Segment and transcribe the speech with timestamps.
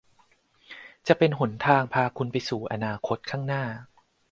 [1.07, 3.63] จะเป็นหนทางพาคุณไปสู่อนาคตข้างหน้า